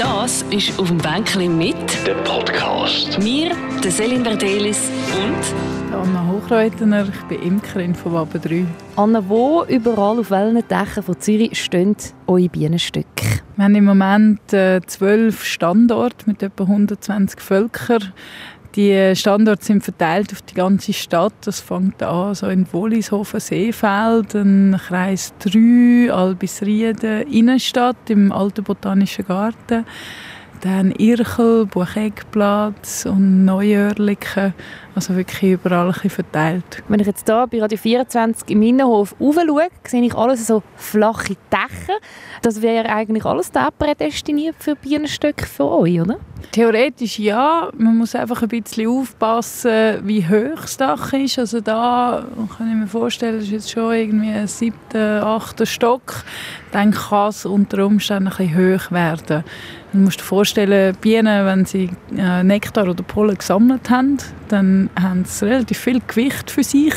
[0.00, 3.18] Das ist «Auf dem Bänkchen» mit Der Podcast.
[3.18, 3.50] mir,
[3.84, 8.64] der Selin Verdelis und Anna Hochreutener, ich bin Imkerin von Waben 3.
[8.96, 13.42] Anna, wo überall auf welchen Dächern von Zürich stehen eure Bienenstöcke?
[13.56, 18.14] Wir haben im Moment äh, zwölf Standorte mit etwa 120 Völkern.
[18.76, 21.32] Die Standorte sind verteilt auf die ganze Stadt.
[21.44, 29.24] Das fängt an so in Wollishofen, Seefeld, dann Kreis 3, Albisrieden, Innenstadt im Alten Botanischen
[29.26, 29.84] Garten.
[30.60, 34.52] Dann Irchel, Bucheckplatz und Neuörliken.
[34.94, 36.82] Also wirklich überall ein bisschen verteilt.
[36.88, 41.36] Wenn ich jetzt hier bei Radio 24 im Innenhof raufschaue, sehe ich alles so flache
[41.50, 41.98] Dächer.
[42.42, 46.18] Das wäre eigentlich alles da prädestiniert für Bienenstöcke für euch, oder?
[46.52, 51.38] Theoretisch ja, man muss einfach ein bisschen aufpassen, wie hoch das Dach ist.
[51.38, 52.24] Also da
[52.56, 56.24] kann ich mir vorstellen, das ist jetzt schon irgendwie ein siebter, achter Stock.
[56.72, 59.44] Dann kann es unter Umständen ein bisschen hoch werden.
[59.92, 65.24] Du musst dir vorstellen, Bienen, wenn sie äh, Nektar oder Pollen gesammelt haben, dann haben
[65.24, 66.94] sie relativ viel Gewicht für sich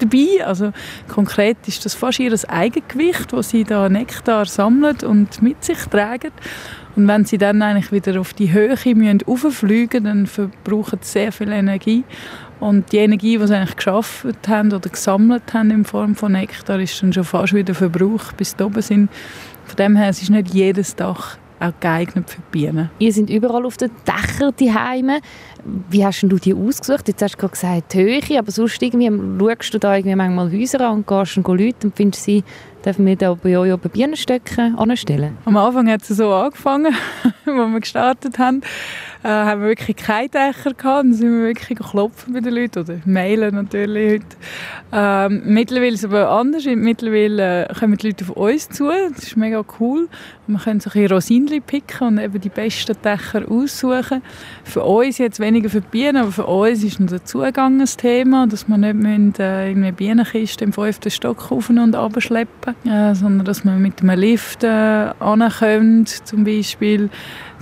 [0.00, 0.44] dabei.
[0.44, 0.72] Also
[1.06, 6.32] konkret ist das fast ihr Eigengewicht, das sie da Nektar sammeln und mit sich tragen.
[6.96, 11.32] Und wenn sie dann eigentlich wieder auf die Höhe müssen rauffliegen dann verbrauchen sie sehr
[11.32, 12.02] viel Energie.
[12.58, 16.80] Und die Energie, die sie eigentlich geschaffen haben oder gesammelt haben in Form von Nektar,
[16.80, 19.10] ist dann schon fast wieder verbraucht, bis sie oben sind.
[19.64, 22.90] Von dem her es ist nicht jedes Dach auch geeignet für die Bienen.
[22.98, 25.20] Ihr seid überall auf den Dächern die Heime.
[25.90, 27.08] Wie hast du die ausgesucht?
[27.08, 30.80] Jetzt hast du gerade gesagt Höhe, aber sonst irgendwie schaust du da irgendwie manchmal Häuser
[30.80, 32.44] an und gehst und Leute und findest sie,
[32.84, 35.38] dürfen wir da bei euch oben Bienenstöcke anstellen?
[35.44, 38.60] Am Anfang hat es so angefangen, als wir gestartet haben.
[39.26, 40.84] Äh, haben wir wirklich keine Dächer gehabt.
[40.84, 44.36] Dann sind wir wirklich geklopft bei den Leuten oder mailen natürlich heute.
[44.92, 46.64] Ähm, mittlerweile ist es aber anders.
[46.64, 48.84] Mittlerweile äh, kommen die Leute auf uns zu.
[48.84, 50.08] Das ist mega cool.
[50.46, 54.22] Wir können so ein Rosinli picken und eben die besten Dächer aussuchen.
[54.62, 58.46] Für uns jetzt weniger für die Bienen, aber für uns ist unser Zugang ein Thema,
[58.46, 63.12] dass wir nicht müssen, äh, irgendwie Bienenkiste im fünften Stock auf und runter schleppen, äh,
[63.16, 67.10] sondern dass wir mit einem Lift äh, ankommen, zum Beispiel.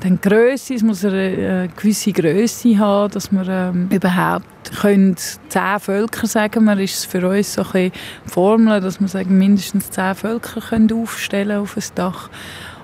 [0.05, 4.45] Dann Grösse, es muss eine, gewisse Größe haben, dass wir ähm, überhaupt
[4.79, 7.93] können zehn Völker sagen wir, ist für uns so ein bisschen
[8.27, 12.29] die Formel, dass wir sagen, mindestens zehn Völker können aufstellen auf ein Dach.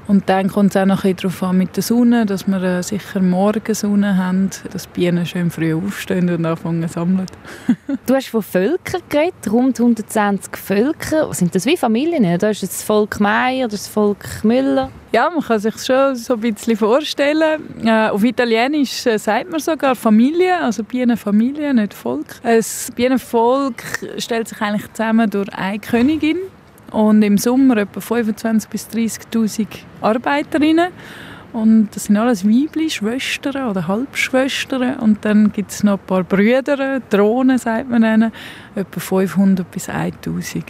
[0.07, 2.83] Und dann kommt es auch noch ein darauf an mit der Sonne, dass wir äh,
[2.83, 7.27] sicher Morgensonne haben, dass die Bienen schön früh aufstehen und anfangen zu sammeln.
[8.07, 11.35] Du hast von Völkern geredet, rund 120 Völker.
[11.35, 12.39] Sind das wie Familien?
[12.39, 14.91] Da ist das Volk Meier, das Volk Müller.
[15.13, 17.85] Ja, man kann sich schon so ein bisschen vorstellen.
[17.85, 22.37] Äh, auf Italienisch äh, sagt man sogar Familie, also Bienenfamilie, nicht Volk.
[22.45, 23.83] Ein Bienenvolk
[24.19, 26.39] stellt sich eigentlich zusammen durch eine Königin
[26.93, 29.67] und im Sommer etwa 25.000 bis 30.000
[30.01, 30.93] Arbeiterinnen.
[31.53, 35.01] Und das sind alles Weibli, Schwestern oder Halbschwestern.
[35.01, 38.33] Und dann gibt es noch ein paar Brüder, Drohnen sagt man ihnen,
[38.77, 40.65] etwa 500 bis 1000.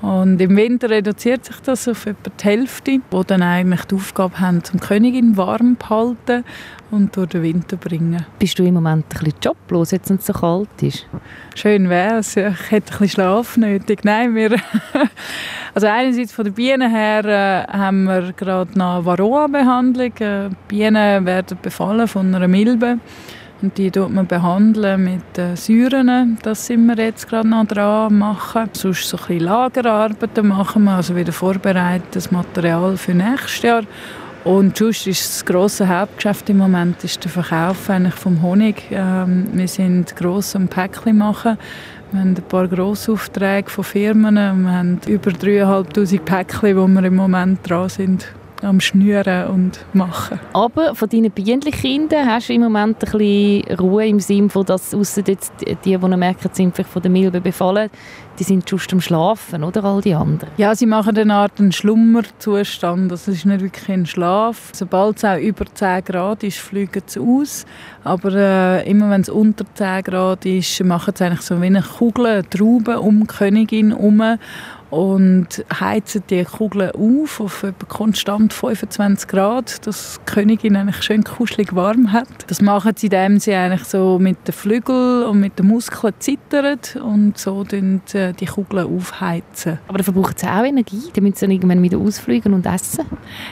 [0.00, 4.38] Und im Winter reduziert sich das auf etwa die Hälfte, die dann eigentlich die Aufgabe
[4.38, 6.44] haben, zum Königin warm zu halten
[6.92, 8.24] und durch den Winter zu bringen.
[8.38, 11.06] Bist du im Moment ein bisschen joblos, jetzt wenn es so kalt ist?
[11.56, 12.36] Schön wäre es.
[12.36, 14.04] Ich hätte ein bisschen Schlaf nötig.
[14.04, 14.56] Nein, wir
[15.74, 20.16] also einerseits von den Bienen her äh, haben wir gerade eine Varroa-Behandlung.
[20.20, 22.98] Äh, Bienen werden befallen von einer Milbe.
[23.60, 26.38] Und die tut man behandeln mit äh, Säuren.
[26.42, 28.70] Das sind wir jetzt gerade noch dran machen.
[28.72, 33.82] Sonst so ein bisschen Lagerarbeiten machen wir, also wieder vorbereitetes Material für nächstes Jahr.
[34.44, 38.84] Und sonst ist das grosse Hauptgeschäft im Moment ist der Verkauf eigentlich vom Honig.
[38.92, 41.58] Ähm, wir sind gross am Päckchen machen.
[42.12, 44.36] Wir haben ein paar Grossaufträge von Firmen.
[44.36, 48.28] Wir haben über 3'500 Päckchen, wo wir im Moment dran sind
[48.62, 50.40] am Schnüren und Machen.
[50.52, 54.94] Aber von deinen Bienchenkindern hast du im Moment ein bisschen Ruhe im Sinne von, dass
[54.94, 57.90] ausser jetzt die, die merken, sind vielleicht von der Milbe befallen,
[58.38, 60.50] die sind just am Schlafen, oder all die anderen?
[60.56, 63.10] Ja, sie machen eine Art einen Schlummerzustand.
[63.10, 64.70] Das ist nicht wirklich ein Schlaf.
[64.72, 67.66] Sobald es auch über 10 Grad ist, fliegen sie aus.
[68.04, 71.82] Aber äh, immer wenn es unter 10 Grad ist, machen sie eigentlich so wie eine
[71.82, 74.38] Kugel, eine Traube um die Königin herum
[74.90, 81.24] und heizen die Kugeln auf auf etwa konstant 25 Grad, dass die Königin eigentlich schön
[81.24, 82.28] kuschelig warm hat.
[82.46, 86.78] Das machen sie, indem sie eigentlich so mit den Flügeln und mit den Muskeln zittern
[87.02, 88.00] und so die,
[88.38, 89.78] die Kugeln aufheizen.
[89.88, 93.04] Aber da verbraucht sie auch Energie, damit sie dann irgendwann wieder ausfliegen und essen?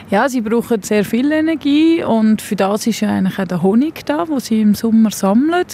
[0.09, 4.05] Ja, sie brauchen sehr viel Energie und für das ist ja eigentlich auch der Honig
[4.05, 5.65] da, den sie im Sommer sammeln.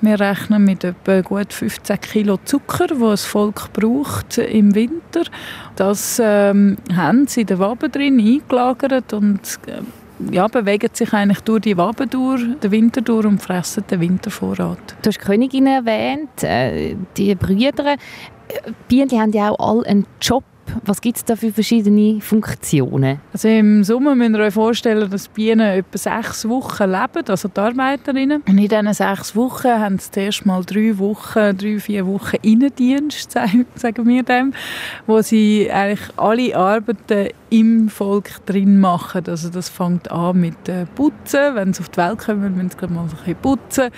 [0.00, 5.30] Wir rechnen mit etwa gut 15 Kilo Zucker, wo das Volk braucht im Winter Winter.
[5.76, 9.80] Das ähm, haben sie in den Waben drin eingelagert und äh,
[10.32, 14.96] ja, bewegen sich eigentlich durch die Waben durch, den Winter durch und fressen den Wintervorrat.
[15.02, 17.96] Du hast die Königin erwähnt, äh, die Brüder.
[18.88, 20.44] Bienen haben ja auch alle einen Job
[20.84, 23.20] was gibt es da für verschiedene Funktionen?
[23.32, 27.60] Also Im Sommer müsst ihr euch vorstellen, dass Bienen etwa sechs Wochen leben, also die
[27.60, 28.42] Arbeiterinnen.
[28.46, 33.32] Und in diesen sechs Wochen haben sie zuerst mal drei Wochen, drei, vier Wochen Innendienst,
[33.74, 34.52] sagen wir dem,
[35.06, 39.24] wo sie eigentlich alle Arbeiten im Volk drin machen.
[39.26, 41.54] Also das fängt an mit äh, Putzen.
[41.54, 43.90] Wenn sie auf die Welt kommen, müssen sie mal ein bisschen putzen.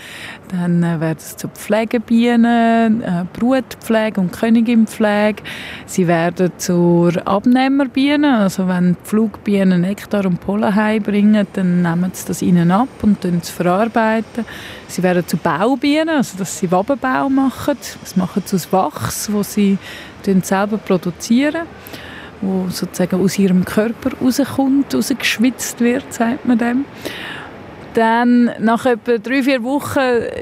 [0.49, 5.43] Dann äh, werden sie zu Pflegebienen, äh, Brutpflege und Königinpflege.
[5.87, 8.39] Sie werden zur Abnehmerbiene.
[8.39, 13.23] Also wenn die Flugbienen Nektar und Pollen heimbringen, dann nehmen sie das ihnen ab und
[13.45, 14.45] verarbeiten.
[14.89, 17.77] Sie werden zu Baubienen, also dass sie Wabenbau machen.
[18.01, 19.79] Das machen sie aus Wachs, wo sie
[20.43, 21.67] selber produzieren
[22.43, 26.85] wo sozusagen aus ihrem Körper rauskommt, rausgeschwitzt wird, sagt man dem.
[27.95, 30.01] Dann nach etwa drei, vier Wochen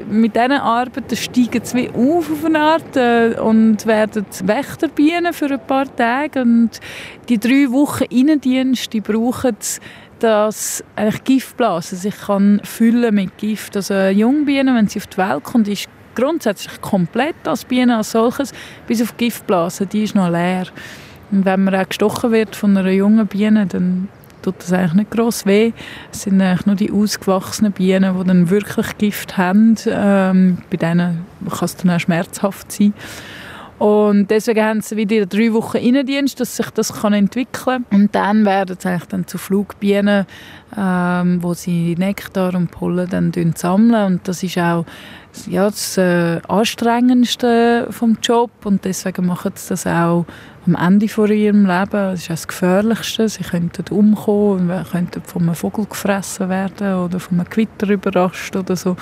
[0.08, 5.67] mit diesen Arbeiten steigen sie auf auf eine Art äh, und werden Wächterbienen für ein
[5.67, 6.43] paar Tage.
[6.43, 6.79] Und
[7.29, 9.56] die drei Wochen Innendienst, die brauchen
[10.20, 13.75] dass eigentlich Giftblasen sich kann füllen mit Gift.
[13.76, 18.12] Also eine Jungbiene, wenn sie auf die Welt kommt, ist grundsätzlich komplett als Biene als
[18.12, 18.53] solches,
[18.87, 20.67] bis auf Giftblasen, die ist noch leer.
[21.31, 24.09] Und wenn man auch gestochen wird von einer jungen Biene, dann
[24.43, 25.73] tut das eigentlich nicht gross weh.
[26.12, 29.77] Es sind eigentlich nur die ausgewachsenen Bienen, die dann wirklich Gift haben.
[29.87, 32.94] Ähm, bei denen kann es dann auch schmerzhaft sein.
[33.81, 37.99] Und deswegen haben sie wieder drei Wochen Innendienst, dass sich das kann entwickeln kann.
[37.99, 40.27] Und dann werden sie eigentlich dann zu Flugbienen,
[40.77, 44.05] ähm, wo sie Nektar und Pollen dann sammeln.
[44.05, 44.85] Und das ist auch
[45.47, 48.50] ja, das äh, Anstrengendste vom Job.
[48.65, 50.27] Und deswegen machen sie das auch
[50.67, 51.91] am Ende von ihrem Leben.
[51.91, 53.31] Das ist das Gefährlichste.
[53.31, 58.77] Sie könnten umkommen, könnten von einem Vogel gefressen werden oder von einem Gewitter überrascht oder
[58.77, 58.97] so.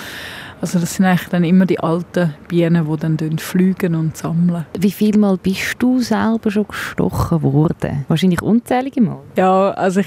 [0.61, 4.67] Also das sind eigentlich dann immer die alten Bienen, die dann fliegen und sammeln.
[4.79, 8.05] Wie viel Mal bist du selber schon gestochen worden?
[8.09, 9.21] Wahrscheinlich unzählige Mal.
[9.37, 10.07] Ja, also ich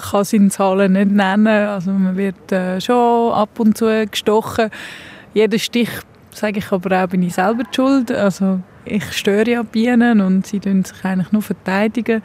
[0.00, 1.48] kann es in Zahlen nicht nennen.
[1.48, 4.70] Also man wird äh, schon ab und zu gestochen.
[5.34, 5.90] Jeder Stich,
[6.32, 8.12] sage ich aber auch, bin ich selber schuld.
[8.12, 12.22] Also ich störe ja Bienen und sie tun sich eigentlich nur verteidigen.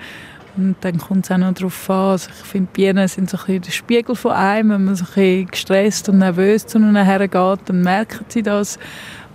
[0.57, 2.11] Und dann kommt es auch noch darauf an.
[2.11, 4.69] Also ich finde, Bienen sind so ein der Spiegel von einem.
[4.69, 8.79] Wenn man so ein gestresst und nervös zu ihnen hergeht, dann merken sie das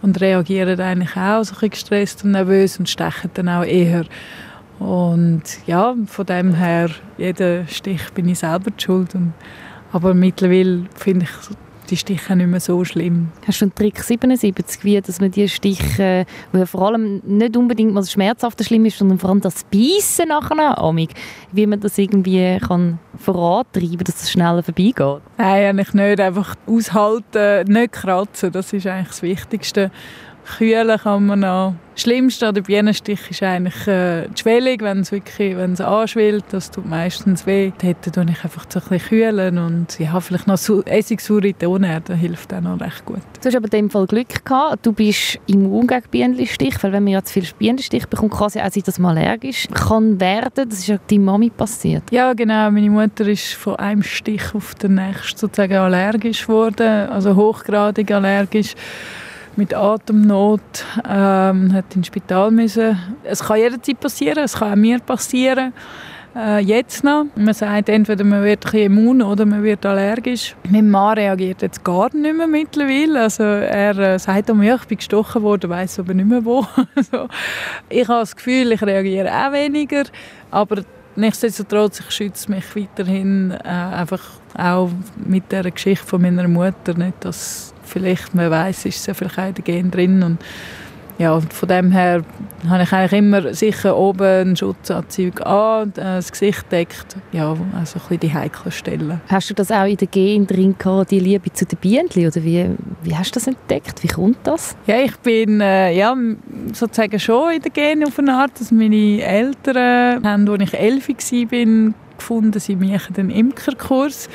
[0.03, 4.05] und reagieren eigentlich auch so ein gestresst und nervös und stechen dann auch eher.
[4.79, 6.89] Und ja, von dem her,
[7.19, 9.15] jeder Stich bin ich selber schuld.
[9.15, 9.35] Und,
[9.93, 11.57] aber mittlerweile finde ich
[11.91, 13.29] die Stiche nicht mehr so schlimm.
[13.47, 17.93] Hast du einen Trick 77, wie dass man die Stiche, wo vor allem nicht unbedingt
[17.93, 21.11] mal das Schmerzhafte schlimm ist, sondern vor allem das Beißen nachher amig,
[21.53, 25.23] wie man das irgendwie kann vorantreiben, dass es schneller vorbeigeht?
[25.39, 26.21] Nein, eigentlich nicht.
[26.21, 29.91] Einfach aushalten, nicht kratzen, das ist eigentlich das Wichtigste.
[30.59, 31.75] Kühlen kann man noch.
[31.95, 35.81] Das Schlimmste an der Bienenstich ist eigentlich äh, die Schwellung, wenn es wirklich wenn es
[35.83, 36.45] anschwillt.
[36.51, 37.73] Das tut meistens weh.
[37.83, 42.19] Dort tue ich einfach so ein bisschen kühlen und ja, vielleicht noch Essigsäure Toner, das
[42.19, 43.21] hilft auch noch recht gut.
[43.43, 44.87] Du hast aber in dem Fall Glück gehabt.
[44.87, 48.55] Du bist immun gegen Bienenstich, weil wenn man ja zu viel Bienenstich bekommt, kann es
[48.55, 50.69] ja auch sein, dass man allergisch kann werden.
[50.71, 52.05] Das ist ja deiner Mami passiert.
[52.11, 52.71] Ja, genau.
[52.71, 58.75] Meine Mutter ist von einem Stich auf den nächsten sozusagen allergisch geworden, also hochgradig allergisch
[59.61, 62.99] mit Atemnot, ähm, hat ins Spital müssen.
[63.25, 65.75] Es kann jederzeit passieren, es kann auch mir passieren.
[66.35, 67.27] Äh, jetzt noch.
[67.35, 70.57] Man sagt, entweder man wird immun oder man wird allergisch.
[70.71, 73.21] Mein Mann reagiert jetzt gar nicht mehr mittlerweile.
[73.21, 76.65] Also er äh, sagt mir, ich bin gestochen worden, weiß aber nicht mehr wo.
[76.95, 77.29] also,
[77.91, 80.05] ich habe das Gefühl, ich reagiere auch weniger,
[80.51, 80.85] aber
[81.17, 84.23] nichtsdestotrotz, ich schütze mich weiterhin äh, einfach
[84.57, 89.39] auch mit der Geschichte von meiner Mutter nicht, dass vielleicht, man weiß, ist ja vielleicht
[89.39, 90.39] auch in den Gen drin und
[91.21, 92.23] ja, von dem her
[92.67, 97.61] habe ich eigentlich immer sicher oben einen Schutzanzug an, äh, das Gesicht deckt, ja, also
[97.75, 99.21] ein bisschen die heiklen Stellen.
[99.29, 102.43] Hast du das auch in den Gen drin gehabt, die Liebe zu den Bienen, oder
[102.43, 102.71] wie,
[103.03, 104.03] wie hast du das entdeckt?
[104.03, 104.75] Wie kommt das?
[104.87, 106.17] Ja, ich bin äh, ja,
[106.73, 111.07] sozusagen schon in den Gen auf eine Art, dass meine Eltern, haben, als ich elf
[111.07, 114.29] war, gefunden, sie machen einen Imkerkurs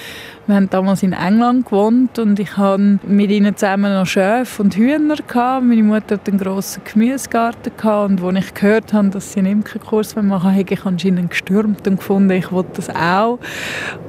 [0.47, 4.75] wir haben damals in England gewohnt und ich hatte mit ihnen zusammen noch Schöfe und
[4.75, 5.15] Hühner.
[5.15, 5.65] Gehabt.
[5.65, 9.53] Meine Mutter hatte einen grossen Gemüsegarten gehabt und als ich gehört habe, dass sie einen
[9.53, 13.39] Imkerkurs machen wollen, habe ich anscheinend gestürmt und gefunden, ich wollte das auch.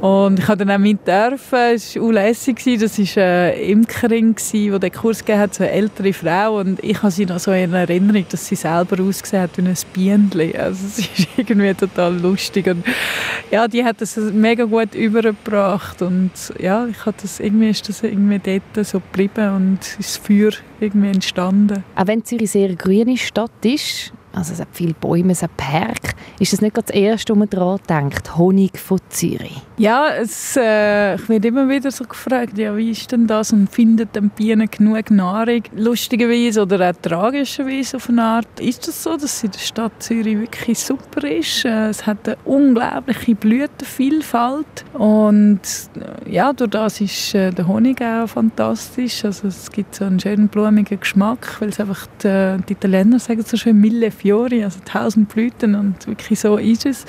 [0.02, 1.58] Und ich durfte dann auch mit dürfen.
[1.74, 2.62] Es war unlässig.
[2.80, 6.58] Das war eine Imkerin, die den Kurs gegeben hat, so eine ältere Frau.
[6.58, 9.62] Und ich habe sie noch so in Erinnerung, dass sie selber ausgesehen hat wie
[10.10, 10.60] ein Bienchen.
[10.60, 12.66] Also es ist irgendwie total lustig.
[12.66, 12.84] Und
[13.50, 16.25] ja, die hat das mega gut übergebracht und
[16.58, 20.52] ja, ich habe das, irgendwie ist das irgendwie dort so geblieben und ist das Feuer
[20.80, 21.84] irgendwie entstanden.
[21.94, 26.14] Auch wenn Zürich sehr grüne Stadt ist, also es hat viele Bäume, es hat Park.
[26.38, 28.36] Ist das nicht das Erste, was man daran denkt?
[28.36, 29.62] Honig von Zürich?
[29.78, 33.70] Ja, es, äh, ich werde immer wieder so gefragt, ja, wie ist denn das und
[33.70, 35.64] findet den Bienen genug Nahrung?
[35.76, 40.38] Lustigerweise oder auch tragischerweise auf eine Art ist das so, dass in der Stadt Zürich
[40.38, 41.66] wirklich super ist.
[41.66, 48.00] Äh, es hat eine unglaubliche Blütenvielfalt und äh, ja, durch das ist äh, der Honig
[48.00, 49.26] auch fantastisch.
[49.26, 53.44] Also es gibt so einen schönen blumigen Geschmack, weil es einfach die, die Italiener sagen
[53.44, 57.04] so schön Mille Fiori, also tausend Blüten und wirklich so ist es,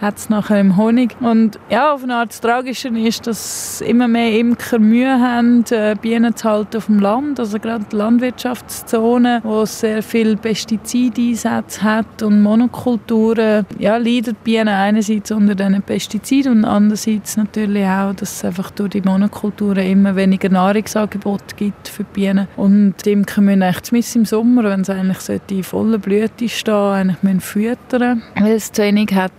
[0.00, 1.16] hat es nachher im Honig.
[1.20, 5.96] Und ja, auf eine Art das Tragische ist, dass immer mehr Imker Mühe haben, äh,
[6.00, 11.82] Bienen zu halten auf dem Land, also gerade die Landwirtschaftszonen, wo es sehr viel Pestizideinsätze
[11.82, 18.14] hat und Monokulturen, ja, leiden die Bienen einerseits unter diesen Pestiziden und andererseits natürlich auch,
[18.14, 22.48] dass es einfach durch die Monokulturen immer weniger Nahrungsangebot gibt für die Bienen.
[22.56, 25.18] Und die Imker müssen eigentlich im Sommer, wenn es eigentlich
[25.50, 29.32] in voller Blüte stehen, eigentlich müssen füttern, weil es zu wenig hat.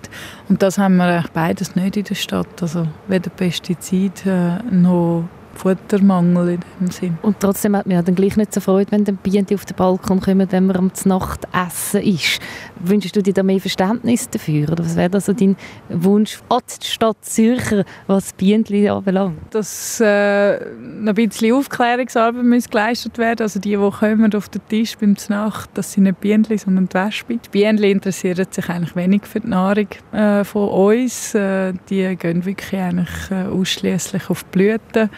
[0.50, 2.62] Und das haben wir eigentlich beides nicht in der Stadt.
[2.62, 5.25] Also weder Pestizide äh, noch
[5.58, 7.18] Futtermangel in dem Sinn.
[7.22, 9.76] Und trotzdem hat man ja dann gleich nicht so Freude, wenn dann Bienen auf den
[9.76, 12.40] Balkon kommen, wenn man am Nacht essen ist.
[12.80, 14.72] Wünschst du dir da mehr Verständnis dafür?
[14.72, 15.56] Oder was wäre da so dein
[15.90, 19.38] Wunsch an die Stadt Zürcher, was Bienen anbelangt?
[19.52, 24.98] Dass äh, ein bisschen Aufklärungsarbeit muss geleistet werden Also die, die kommen auf den Tisch
[24.98, 27.40] beim Nacht, das sind nicht Bienen, sondern die Wespen.
[27.46, 31.34] Die Bienen interessieren sich eigentlich wenig für die Nahrung äh, von uns.
[31.34, 35.10] Äh, die gehen wirklich eigentlich äh, ausschließlich auf die Blüten.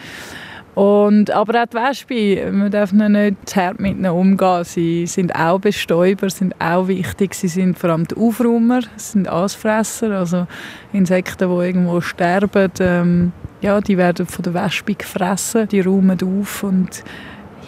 [0.74, 4.64] Und, aber auch die Wespen, man darf nicht zu hart mit ihnen umgehen.
[4.64, 7.34] Sie sind auch Bestäuber, sind auch wichtig.
[7.34, 10.46] Sie sind vor allem die Aufräumer, sind Aasfresser, also
[10.92, 12.70] Insekten, die irgendwo sterben.
[12.78, 17.02] Ähm, ja, die werden von der Wespe gefressen, die räumen auf und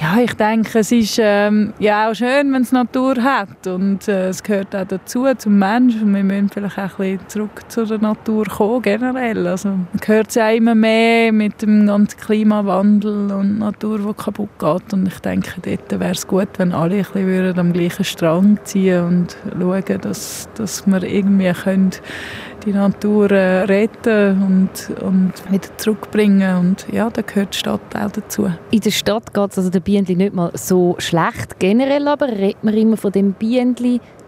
[0.03, 4.31] ja, ich denke, es ist ähm, ja auch schön, wenn es Natur hat und äh,
[4.31, 6.13] es gehört auch dazu, zum Menschen.
[6.13, 9.47] Wir müssen vielleicht auch ein bisschen zurück zur Natur kommen, generell.
[9.47, 14.51] Also, man hört es ja immer mehr mit dem ganzen Klimawandel und Natur, die kaputt
[14.59, 14.93] geht.
[14.93, 19.05] Und ich denke, dort wäre es gut, wenn alle ein bisschen am gleichen Strang ziehen
[19.05, 21.93] und schauen, dass, dass wir irgendwie können
[22.65, 26.57] die Natur äh, retten und, und wieder zurückbringen.
[26.57, 28.51] Und ja, da gehört die Stadt auch dazu.
[28.71, 31.59] In der Stadt geht es also den Bienen nicht mal so schlecht.
[31.59, 33.75] Generell aber redet man immer von dem Bienen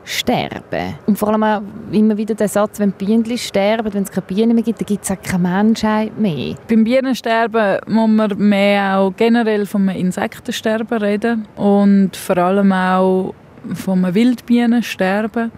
[0.05, 0.95] sterben.
[1.07, 4.55] Und vor allem auch immer wieder der Satz, wenn Bienen sterben, wenn es keine Bienen
[4.55, 6.55] mehr gibt, dann gibt es auch keine Menschheit mehr.
[6.69, 13.35] Beim Bienensterben muss man mehr auch generell vom Insektensterben reden und vor allem auch
[13.73, 15.51] vom Wildbienensterben.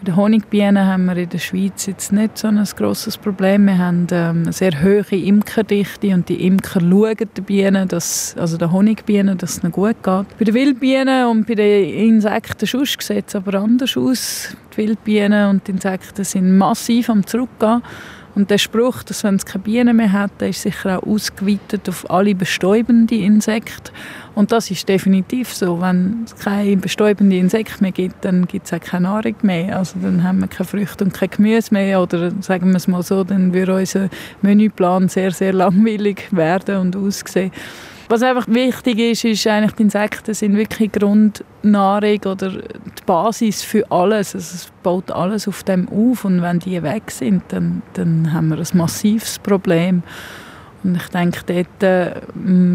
[0.00, 3.66] Bei den Honigbienen haben wir in der Schweiz jetzt nicht so ein grosses Problem.
[3.66, 8.56] Wir haben ähm, eine sehr hohe Imkerdichte und die Imker schauen den Bienen, dass, also
[8.56, 10.38] den Honigbienen, dass es ihnen gut geht.
[10.38, 14.56] Bei den Wildbienen und bei den Insekten sieht es aber anders aus.
[14.72, 17.82] Die Wildbienen und die Insekten sind massiv am Zurückgehen.
[18.34, 21.88] Und der Spruch, dass wenn es keine Bienen mehr hat, der ist sicher auch ausgeweitet
[21.88, 23.92] auf alle bestäubenden Insekten.
[24.34, 25.80] Und das ist definitiv so.
[25.80, 29.78] Wenn es keine bestäubenden Insekten mehr gibt, dann gibt es auch keine Nahrung mehr.
[29.78, 32.00] Also dann haben wir keine Früchte und kein Gemüse mehr.
[32.00, 34.08] Oder sagen wir es mal so, dann würde unser
[34.42, 37.50] Menüplan sehr, sehr langweilig werden und aussehen.
[38.10, 43.88] Was einfach wichtig ist, ist eigentlich, die Insekten sind wirklich Grundnahrung oder die Basis für
[43.88, 44.34] alles.
[44.34, 48.48] Also es baut alles auf dem auf und wenn die weg sind, dann, dann haben
[48.48, 50.02] wir ein massives Problem.
[50.82, 52.20] Und ich denke, dort äh,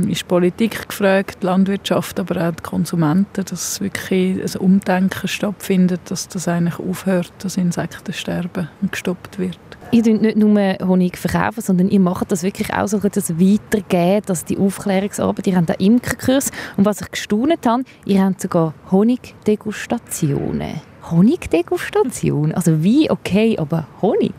[0.10, 6.28] ist die Politik gefragt, Landwirtschaft, aber auch die Konsumenten, dass wirklich ein Umdenken stattfindet, dass
[6.28, 9.60] das eigentlich aufhört, das Insektensterben und gestoppt wird.
[9.92, 14.26] Ihr verkauft nicht nur Honig, verkaufen, sondern ihr macht das wirklich auch so, das weitergeben,
[14.26, 18.74] dass die Aufklärungsarbeit, ihr habt auch Imkerkurs und was ich gestaunt habe, ihr habt sogar
[18.92, 20.82] Honigdegustationen.
[21.12, 22.54] Honigdegustation?
[22.54, 24.34] Also wie okay, aber Honig?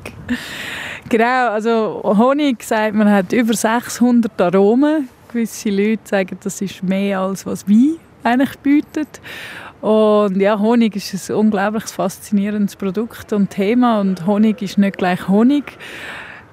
[1.09, 5.09] Genau, also Honig sagt man hat über 600 Aromen.
[5.29, 9.21] Gewisse Leute sagen, das ist mehr als was Wein eigentlich bietet.
[9.81, 15.29] Und ja, Honig ist ein unglaublich faszinierendes Produkt und Thema und Honig ist nicht gleich
[15.29, 15.79] Honig.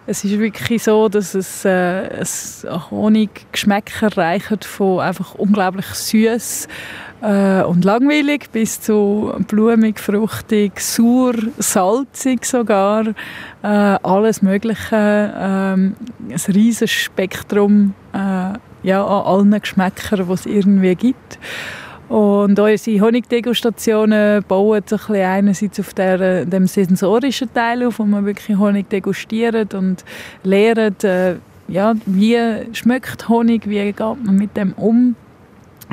[0.06, 6.68] Es ist wirklich so, dass es äh, ein Honiggeschmäcker reicht von einfach unglaublich süß
[7.22, 13.08] äh, und langweilig bis zu blumig, fruchtig, sauer, salzig sogar.
[13.62, 15.34] Äh, alles Mögliche.
[15.38, 15.96] Ähm,
[16.30, 21.40] ein riesiges Spektrum äh, ja, an allen Geschmäckern, die es irgendwie gibt.
[22.10, 28.26] Und unsere Honigdegustationen bauen sich ein einerseits auf der, dem sensorischen Teil auf, wo man
[28.26, 30.04] wirklich Honig degustiert und
[30.44, 32.38] lernt, äh, ja, wie
[32.74, 35.16] schmeckt Honig, wie geht man mit dem um,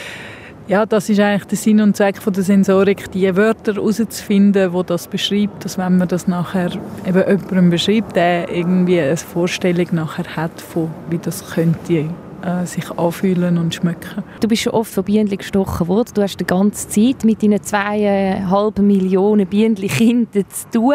[0.66, 4.82] ja, das ist eigentlich der Sinn und Zweck von der Sensorik, die Wörter herauszufinden, wo
[4.82, 6.70] das beschreibt, dass wenn man das nachher
[7.06, 12.08] eben jemandem beschreibt, der irgendwie eine Vorstellung nachher hat, von wie das könnte
[12.44, 14.22] äh, sich anfühlen und schmecken.
[14.40, 16.10] Du bist schon oft von Bienen gestochen worden.
[16.14, 20.94] Du hast die ganze Zeit mit deinen zweieinhalb Millionen Bienenkinder zu tun.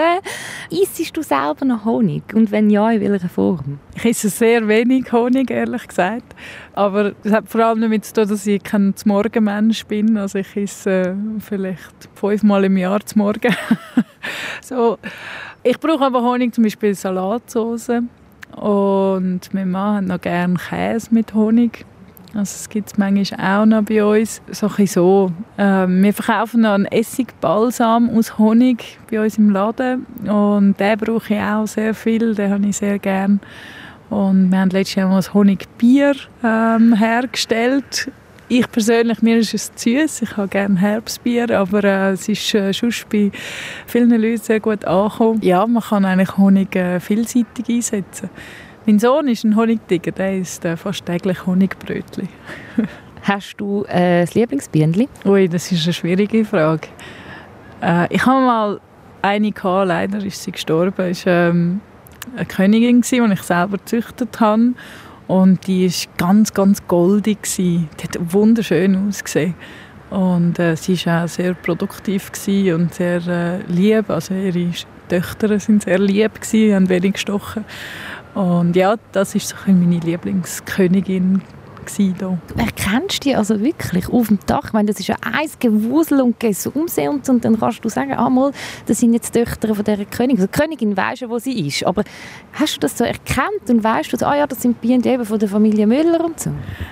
[0.69, 2.23] Isst du selber noch Honig?
[2.33, 3.79] Und wenn ja, in welcher Form?
[3.95, 6.35] Ich esse sehr wenig Honig, ehrlich gesagt.
[6.73, 10.17] Aber das hat vor allem damit zu tun, dass ich kein Morgenmensch bin.
[10.17, 13.55] Also ich esse äh, vielleicht fünfmal im Jahr zum Morgen.
[14.61, 14.97] so.
[15.63, 18.01] Ich brauche aber Honig, zum Beispiel Salatsauce
[18.59, 21.85] und mein Mann hat noch gerne Käse mit Honig.
[22.33, 24.41] Also es gibt es manchmal auch noch bei uns.
[24.51, 25.31] So, so.
[25.57, 30.05] Ähm, wir verkaufen noch einen Essigbalsam aus Honig bei uns im Laden.
[30.27, 33.39] Und den brauche ich auch sehr viel, den habe ich sehr gerne.
[34.09, 38.11] Und wir haben letztes Jahr mal ein Honigbier ähm, hergestellt
[38.49, 40.23] ich persönlich, mir ist es zu süß.
[40.23, 43.31] Ich habe gerne Herbstbier, aber äh, es ist äh, schon bei
[43.85, 45.39] vielen Leuten sehr gut angekommen.
[45.41, 48.29] Ja, man kann eigentlich Honig äh, vielseitig einsetzen.
[48.85, 52.27] Mein Sohn ist ein Honigtiger, der isst äh, fast täglich Honigbrötchen.
[53.21, 55.07] Hast du äh, ein Lieblingsbienchen?
[55.25, 56.87] Ui, das ist eine schwierige Frage.
[57.81, 58.81] Äh, ich habe mal
[59.21, 61.05] eine gehabt, leider ist sie gestorben.
[61.05, 61.81] Es war ähm,
[62.35, 64.73] eine Königin, die ich selber gezüchtet habe.
[65.29, 67.37] Und die war ganz, ganz goldig.
[67.55, 69.53] Die hat wunderschön ausgesehen.
[70.09, 72.31] Und äh, sie war auch sehr produktiv
[72.73, 74.09] und sehr äh, lieb.
[74.09, 74.71] Also ihre
[75.07, 77.63] Töchter waren sehr lieb, gewesen, haben wenig gestochen.
[78.33, 81.43] Und ja, das ist so meine Lieblingskönigin
[81.95, 82.13] hier.
[82.19, 84.65] Du erkennst die also wirklich auf dem Dach?
[84.65, 88.13] Ich meine, das ist ja ein Gewusel und Gesumse und, und dann kannst du sagen,
[88.13, 88.51] ah, mal,
[88.85, 90.37] das sind jetzt die Töchter von dieser Königin.
[90.41, 92.03] Also die Königin weißt ja, wo sie ist, aber
[92.53, 95.39] hast du das so erkannt und weißt du, ah ja, das sind Bienen eben von
[95.39, 96.51] der Familie Müller und so?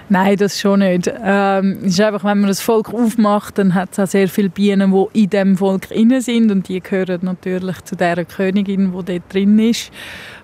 [0.10, 1.12] Nein, das schon nicht.
[1.24, 4.92] Ähm, ist einfach, wenn man das Volk aufmacht, dann hat es auch sehr viele Bienen,
[4.92, 9.34] die in diesem Volk inne sind und die gehören natürlich zu der Königin, die dort
[9.34, 9.92] drin ist.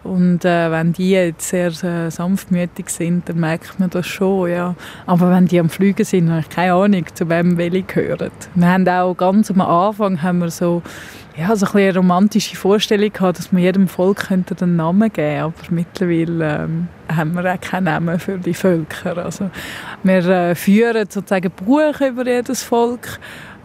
[0.04, 4.76] Und äh, wenn die jetzt sehr äh, sanftmütig sind, dann merkt man das schon, ja.
[5.06, 8.32] Aber wenn die am Fliegen sind, habe ich keine Ahnung, zu wem welche gehören.
[8.56, 10.82] Wir haben auch ganz am Anfang haben wir so,
[11.38, 15.40] ja, so ein eine romantische Vorstellung gehabt, dass wir jedem Volk könnte einen Namen geben
[15.40, 19.18] aber mittlerweile ähm, haben wir auch keinen Namen für die Völker.
[19.18, 19.50] Also
[20.04, 23.20] wir äh, führen sozusagen Buch über jedes Volk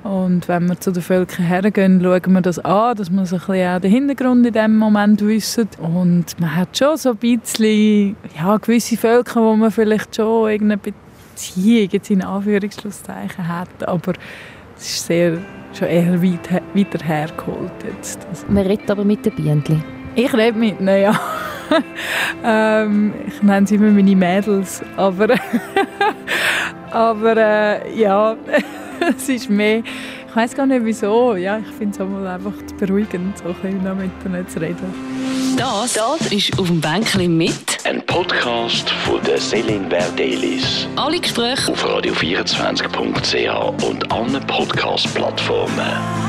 [0.05, 3.41] und wenn wir zu den Völkern hergehen, schauen wir das an, dass wir so ein
[3.41, 5.69] bisschen auch den Hintergrund in diesem Moment wissen.
[5.79, 10.81] Und man hat schon so ein bisschen ja, gewisse Völker, wo man vielleicht schon irgendeine
[10.81, 13.89] Beziehung jetzt in Anführungszeichen hat.
[13.89, 14.13] Aber
[14.77, 15.39] es ist sehr,
[15.77, 18.25] schon eher weit, weiter hergeholt jetzt.
[18.31, 18.47] Also.
[18.49, 19.85] Man redet aber mit den Bienen.
[20.15, 21.21] Ich rede mit ihnen, ja.
[22.45, 24.81] ähm, ich nenne sie immer meine Mädels.
[24.97, 25.35] Aber,
[26.93, 28.37] aber äh, ja
[29.17, 29.83] es ist mehr,
[30.29, 34.11] ich weiß gar nicht wieso, ja, ich finde es einfach beruhigend, so ein bisschen mit
[34.25, 34.95] ihnen zu reden.
[35.57, 40.87] Das, das ist auf dem Bänkchen mit ein Podcast von der Selin Verdelis.
[40.97, 46.28] Alle Gespräche auf radio24.ch und allen Podcast-Plattformen.